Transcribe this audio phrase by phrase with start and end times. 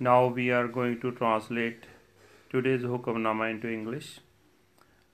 [0.00, 1.84] Now we are going to translate
[2.50, 4.18] today's Hukamnama into English.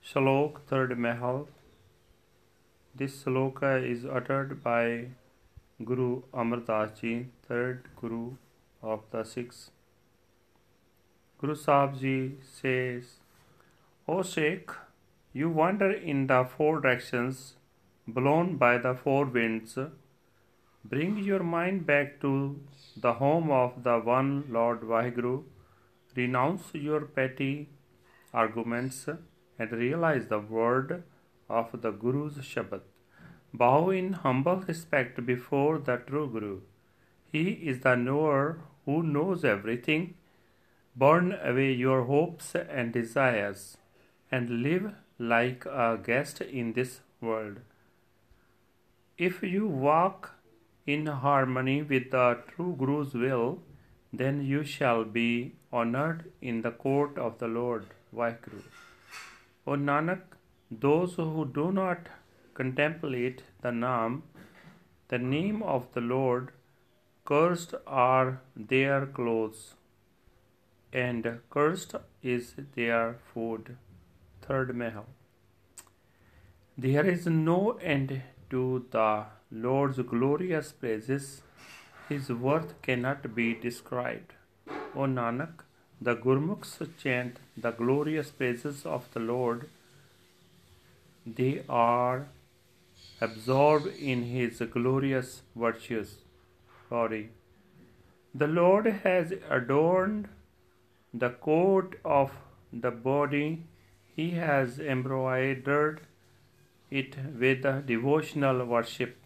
[0.03, 1.49] Shalok, third Mahal.
[2.95, 5.09] This sloka is uttered by
[5.85, 8.37] Guru Amar Das Ji, third Guru
[8.83, 9.71] of the six.
[11.43, 13.17] Guru Sahib Ji says,
[14.09, 14.71] O Sheikh,
[15.35, 17.57] you wander in the four directions,
[18.09, 19.77] blown by the four winds.
[20.83, 22.59] Bring your mind back to
[22.97, 25.45] the home of the one Lord Vaheguru.
[26.17, 27.69] Renounce your petty
[28.33, 29.07] arguments
[29.59, 31.03] and realize the word
[31.51, 32.81] of the Guru's Shabad.
[33.53, 36.61] Bow in humble respect before the true Guru.
[37.31, 40.15] He is the knower who knows everything.
[40.97, 43.77] Burn away your hopes and desires
[44.33, 47.59] and live like a guest in this world.
[49.19, 50.40] If you walk
[50.87, 53.63] in harmony with the true Guru's will,
[54.13, 58.63] then you shall be honored in the court of the Lord Vaheguru.
[59.67, 60.23] O Nanak,
[60.71, 62.09] those who do not
[62.55, 64.23] contemplate the Naam,
[65.09, 66.51] the name of the Lord,
[67.25, 69.75] cursed are their clothes,
[70.93, 73.77] and cursed is their food.
[74.43, 75.07] Third Mahal.
[76.77, 81.43] There is no end to the Lord's glorious praises.
[82.09, 84.33] His worth cannot be described.
[84.95, 85.65] O Nanak,
[86.01, 89.69] the Gurmukhs chant the glorious praises of the Lord.
[91.27, 92.29] They are
[93.21, 96.17] absorbed in His glorious virtues.
[96.89, 97.31] Sorry.
[98.35, 100.29] The Lord has adorned
[101.13, 102.33] the coat of
[102.73, 103.65] the body.
[104.15, 106.01] He has embroidered
[106.91, 109.17] it with devotional worship.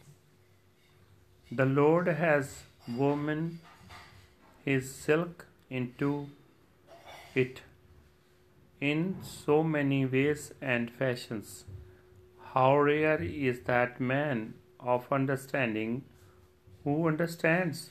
[1.50, 3.60] The Lord has woven
[4.64, 6.28] His silk into
[7.34, 7.62] it
[8.80, 11.64] in so many ways and fashions.
[12.52, 16.04] How rare is that man of understanding
[16.84, 17.90] who understands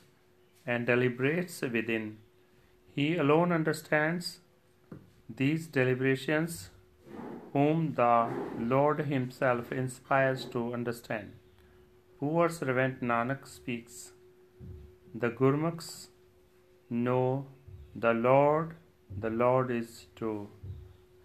[0.65, 2.17] and deliberates within.
[2.95, 4.39] He alone understands
[5.27, 6.69] these deliberations,
[7.52, 8.28] whom the
[8.72, 11.32] Lord Himself inspires to understand.
[12.20, 14.12] Poor servant Nanak speaks.
[15.14, 16.08] The Gurmukhs
[16.90, 17.46] know
[17.94, 18.74] the Lord,
[19.10, 20.46] the Lord is true.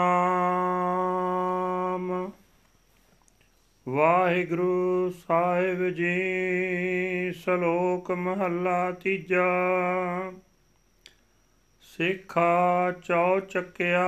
[3.87, 6.13] Waheguru Sahib ji,
[7.31, 9.45] ਸ਼ਲੋਕ ਮਹੱਲਾ ਤੀਜਾ।
[11.81, 14.07] ਸਿੱਖਾ ਚੌ ਚੱਕਿਆ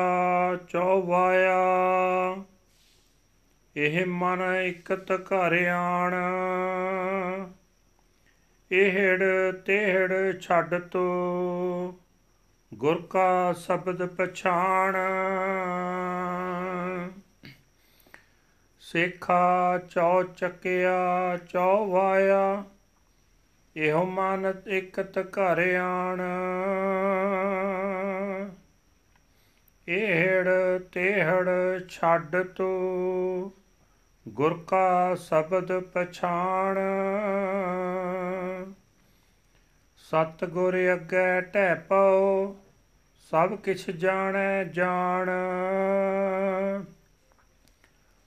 [0.68, 1.58] ਚੌ via
[3.76, 6.16] ਇਹ ਮਨ ਇਕਤ ਘਰ ਆਣ।
[8.72, 11.04] ਇਹੜ tehੜ ਛੱਡ ਤੋ।
[12.74, 14.96] ਗੁਰ ਕਾ ਸ਼ਬਦ ਪਛਾਣ।
[18.86, 22.64] ਸੇਖਾ ਚੌ ਚੱਕਿਆ, ਚੌ ਵਾਇਆ,
[23.76, 26.22] ਇਹੋ ਮਨ ਇਕਤ ਘਰ ਆਣ।
[29.88, 30.50] ਇਹੜ
[30.92, 31.50] tehੜ
[31.90, 32.70] ਛੱਡ ਤੋ,
[34.28, 36.80] ਗੁਰ ਕਾ ਸ਼ਬਦ ਪਛਾਣ।
[39.98, 42.56] ਸਤ ਗੁਰ ਅੱਗੇ ਢੈ ਪਉ
[43.32, 45.30] ਸਭ ਕਿਛ ਜਾਣੈ ਜਾਣ।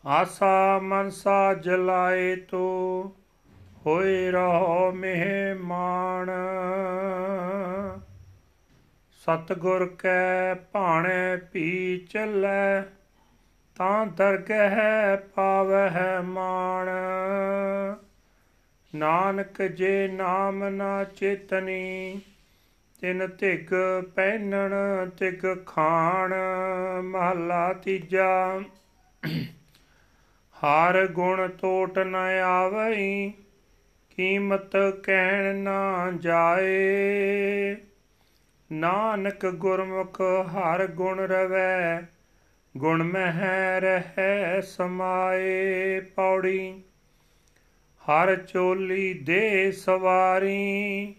[0.04, 2.59] ਆਸਾ ਮਨਸਾ ਜਲਾਏ ਤੋ,
[3.86, 6.31] ਹੋਏ ਰਹੋ ਮਹਿਮਾਨ।
[9.22, 12.82] ਸਤ ਗੁਰ ਕੈ ਭਾਣੇ ਪੀ ਚੱਲੈ,
[13.76, 16.88] ਤਾਂ ਦਰਗਹਿ ਪਾਵਹਿ ਮਾਣ।
[18.94, 22.20] ਨਾਨਕ ਜੇ ਨਾਮ ਨਾ ਚੇਤਨੀ,
[23.00, 23.75] ਤਿਨ ਧਿਗ
[24.15, 24.75] ਪਹਿਨਣ
[25.19, 26.34] ਧਿਗ ਖਾਣ।
[27.03, 28.60] ਮਹਲਾ ਤੀਜਾ
[30.65, 32.15] ਹਰ ਗੁਣ ਟੋਟ ਨ
[32.45, 33.33] ਆਵਈ,
[34.10, 37.77] ਕੀਮਤ ਕਹਿਣ ਨਾ ਜਾਏ।
[38.72, 42.03] ਨਾਨਕ ਗੁਰਮੁਖ ਹਰ ਗੁਣ ਰਵੈ,
[42.77, 46.83] ਗੁਣ ਮਹਿ ਰਹਿ ਸਮਾਏ ਪੌੜੀ।
[48.03, 51.15] ਹਰ ਚੋਲੀ ਦੇ ਸਵਾਰੀ,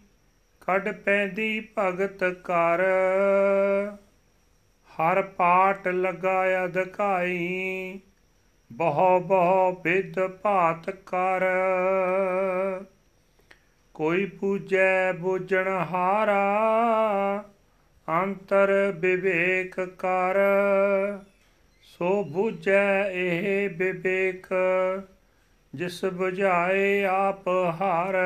[0.61, 2.79] ਕੱਢ ਪੈਂਦੀ ਭਗਤ ਕਰ
[4.89, 7.99] ਹਰ ਪਾਟ ਲਗਾਇਆ ਧਕਾਈ
[8.71, 11.43] ਬਹੁ ਬਹੁ ਬਿਦ ਭਾਤ ਕਰ।
[13.93, 16.43] ਕੋਈ ਪੂਜੈ ਬੁਝਣ ਹਾਰਾ,
[18.23, 20.35] ਅੰਤਰ ਵਿਵੇਕ ਕਰ।
[21.81, 24.47] ਸੋ ਬੁਝੈ ਇਹ ਵਿਵੇਕ,
[25.75, 28.17] ਜਿਸ 부ਝਾਏ ਆਪ ਹਰ।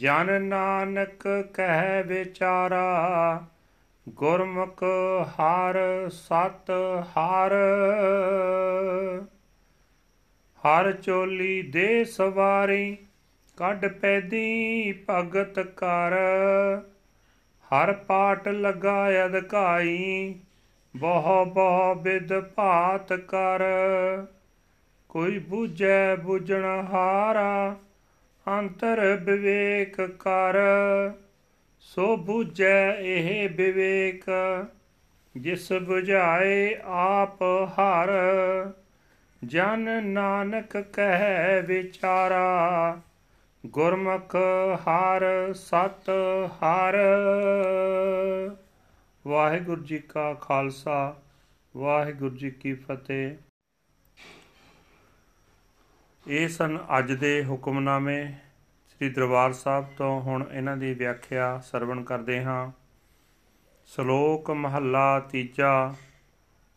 [0.00, 3.08] ਜਨ ਨਾਨਕ ਕਹਿ ਵਿਚਾਰਾ
[4.08, 4.82] ਗੁਰਮੁਖ
[5.28, 6.70] ਹਰ ਸਤ
[7.04, 7.52] ਹਰ।
[10.62, 12.96] ਹਰ ਚੋਲੀ ਦੇ ਸਵਾਰੀ
[13.56, 16.12] ਕੱਢ ਪੈਦੀ ਭਗਤ ਕਰ
[17.64, 20.34] ਹਰ ਪਾਟ ਲਗਾ ਅਧਕਾਈ
[20.96, 23.62] ਬਹੁ ਬਹੁ ਬਿਦ ਭਾਤ ਕਰ।
[25.08, 27.76] ਕੋਈ ਬੂਝੈ ਬੁਝਣ ਹਾਰਾ
[28.46, 30.54] ਅੰਤਰ ਵਿਵੇਕ ਕਰ।
[31.84, 34.24] ਸੋ ਬੂਝੈ ਇਹ ਵਿਵੇਕ,
[35.36, 38.10] ਜਿਸ 부ਝਾਏ ਆਪ ਹਰ।
[39.44, 43.00] ਜਨ ਨਾਨਕ ਕਹਿ ਵਿਚਾਰਾ,
[43.66, 44.36] ਗੁਰਮੁਖ
[44.74, 46.10] ਹਰ ਸਤ
[46.46, 46.96] ਹਰ।
[49.26, 51.16] ਵਾਹਿਗੁਰੂ ਜੀ ਕਾ ਖਾਲਸਾ,
[51.76, 53.36] ਵਾਹਿਗੁਰੂ ਜੀ ਕੀ ਫਤਿਹ।
[56.26, 58.32] ਇਹ ਸਨ ਅੱਜ ਦੇ ਹੁਕਮਨਾਮੇ।
[58.94, 62.72] ਸ੍ਰੀ ਦਰਬਾਰ ਸਾਹਿਬ ਤੋਂ ਹੁਣ ਇਹਨਾਂ ਦੀ ਵਿਆਖਿਆ ਸਰਵਣ ਕਰਦੇ ਹਾਂ।
[63.86, 65.94] ਸ਼ਲੋਕ ਮਹੱਲਾ ਤੀਜਾ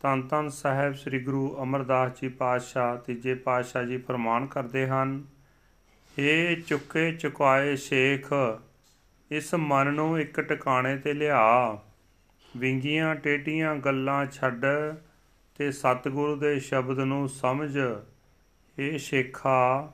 [0.01, 5.23] ਤਨ ਤਨ ਸਾਹਿਬ ਸ੍ਰੀ ਗੁਰੂ ਅਮਰਦਾਸ ਜੀ ਪਾਤਸ਼ਾਹ, ਤੀਜੇ ਪਾਤਸ਼ਾਹ ਜੀ ਫਰਮਾਨ ਕਰਦੇ ਹਨ
[6.19, 8.33] ਏ ਚੁੱਕੇ ਚੁਕਾਏ ਸ਼ੇਖ,
[9.31, 11.77] ਇਸ ਮਨ ਨੂੰ ਇੱਕ ਟਿਕਾਣੇ ਤੇ ਲਿਆ।
[12.57, 14.65] ਵਿੰਗੀਆਂ ਟੇਡੀਆਂ ਗੱਲਾਂ ਛੱਡ
[15.55, 17.77] ਤੇ ਸਤਿਗੁਰੂ ਦੇ ਸ਼ਬਦ ਨੂੰ ਸਮਝ
[18.77, 19.93] ਏ ਸ਼ੇਖਾ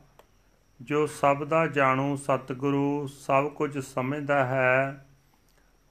[0.82, 5.08] ਜੋ ਸਭ ਦਾ ਜਾਣੂ ਸਤਿਗੁਰੂ ਸਭ ਕੁਝ ਸਮਝਦਾ ਹੈ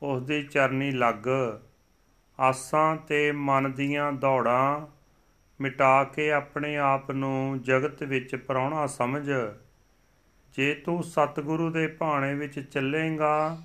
[0.02, 1.28] ਉਸ ਦੀ ਚਰਨੀ ਲੱਗ।
[2.40, 4.86] ਆਸਾਂ ਤੇ ਮਨ ਦੀਆਂ ਦੌੜਾਂ
[5.60, 9.30] ਮਿਟਾ ਕੇ ਆਪਣੇ ਆਪ ਨੂੰ ਜਗਤ ਵਿੱਚ ਪਰਾਉਣਾ ਸਮਝ।
[10.54, 13.58] ਜੇ ਤੂੰ ਸਤਿਗੁਰੂ ਦੇ ਭਾਣੇ ਵਿੱਚ ਚੱਲੇਗਾ,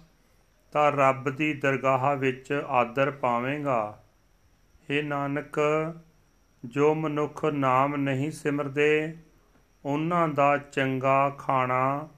[0.71, 4.03] ਤਾਂ ਰੱਬ ਦੀ ਦਰਗਾਹ ਵਿੱਚ ਆਦਰ ਪਾਵੇਂਗਾ।
[4.91, 5.59] ਏ ਨਾਨਕ,
[6.65, 9.15] ਜੋ ਮਨੁੱਖ ਨਾਮ ਨਹੀਂ ਸਿਮਰਦੇ
[9.87, 12.09] ਉਹਨਾਂ ਦਾ ਚੰਗਾ ਖਾਣਾ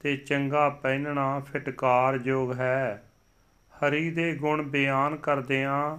[0.00, 3.10] ਤੇ ਚੰਗਾ ਪਹਿਨਣਾ ਫਿਟਕਾਰਯੋਗ ਹੈ।
[3.72, 5.98] ਹਰੀ ਦੇ ਗੁਣ ਬਿਆਨ ਕਰਦਿਆਂ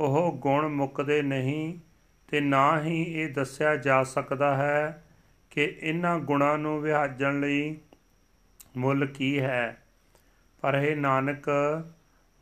[0.00, 1.78] ਉਹ ਗੁਣ ਮੁੱਕਦੇ ਨਹੀਂ
[2.28, 5.04] ਤੇ ਨਾ ਹੀ ਇਹ ਦੱਸਿਆ ਜਾ ਸਕਦਾ ਹੈ
[5.50, 7.76] ਕਿ ਇਹਨਾਂ ਗੁਣਾਂ ਨੂੰ ਵਿਹਾਜਣ ਲਈ
[8.76, 9.82] ਮੁੱਲ ਕੀ ਹੈ।
[10.60, 11.50] ਪਰ ਇਹ ਨਾਨਕ,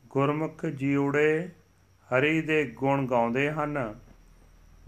[0.06, 1.49] ਗੁਰਮੁਖ ਜੀਉੜੇ
[2.06, 3.94] ਹਰੀ ਦੇ ਗੁਣ ਗਾਉਂਦੇ ਹਨ।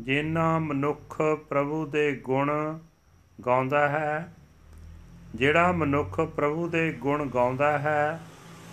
[0.00, 2.78] ਜਿਨ੍ਹਾਂ ਮਨੁੱਖ ਪ੍ਰਭੂ ਦੇ ਗੁਣ
[3.46, 4.34] ਗਾਉਂਦਾ ਹੈ।
[5.34, 8.20] ਜਿਹੜਾ ਮਨੁੱਖ ਪ੍ਰਭੂ ਦੇ ਗੁਣ ਗਾਉਂਦਾ ਹੈ,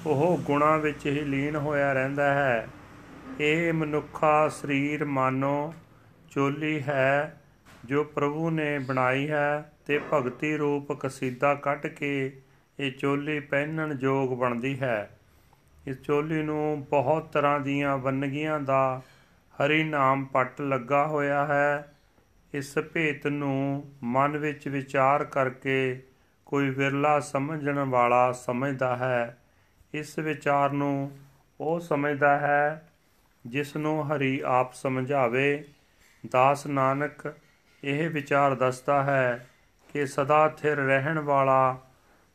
[0.06, 2.68] ਉਹ ਗੁਣਾਂ ਵਿੱਚ ਹੀ ਲੀਨ ਹੋਇਆ ਰਹਿੰਦਾ ਹੈ।
[3.40, 5.74] ਇਹ ਮਨੁੱਖਾ ਸਰੀਰ ਮਾਨੋ
[6.32, 7.42] ਚੋਲੀ ਹੈ,
[7.86, 12.42] ਜੋ ਪ੍ਰਭੂ ਨੇ ਬਣਾਈ ਹੈ ਤੇ ਭਗਤੀ ਰੂਪ ਕਸੀਦਾ ਕੱਢ ਕੇ
[12.80, 15.20] ਇਹ ਚੋਲੀ ਪਹਿਨਣ ਯੋਗ ਬਣਦੀ ਹੈ।
[15.88, 19.02] ਇਸ ਚੋਲੀ ਨੂੰ ਬਹੁਤ ਤਰ੍ਹਾਂ ਦੀਆਂ ਵੰਨਗੀਆਂ ਦਾ
[19.56, 21.95] ਹਰੀ ਨਾਮ ਪੱਟ ਲੱਗਾ ਹੋਇਆ ਹੈ।
[22.56, 26.04] ਇਸ ਭੇਤ ਨੂੰ ਮਨ ਵਿੱਚ ਵਿਚਾਰ ਕਰਕੇ
[26.46, 29.38] ਕੋਈ ਵਿਰਲਾ ਸਮਝਣ ਵਾਲਾ ਸਮਝਦਾ ਹੈ।
[29.94, 31.18] ਇਸ ਵਿਚਾਰ ਨੂੰ
[31.62, 32.90] ਉਹ ਸਮਝਦਾ ਹੈ
[33.46, 35.66] ਜਿਸ ਨੂੰ ਹਰੀ ਆਪ ਸਮਝਾਵੇ।
[36.32, 37.34] ਦਾਸ ਨਾਨਕ
[37.84, 39.50] ਇਹ ਵਿਚਾਰ ਦੱਸਦਾ ਹੈ
[39.94, 41.82] ਕਿ ਸਦਾ ਥਿਰ ਰਹਿਣ ਵਾਲਾ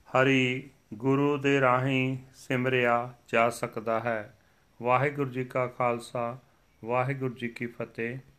[0.09, 4.39] ਹਰੀ ਗੁਰੂ ਦੇ ਰਾਹੀਂ ਸਿਮਰਿਆ ਜਾ ਸਕਦਾ ਹੈ।
[4.83, 6.39] ਵਾਹਿਗੁਰੂ ਜੀ ਕਾ ਖਾਲਸਾ,
[6.85, 8.19] ਵਾਹਿਗੁਰੂ ਜੀ ਕੀ ਫਤਿਹ।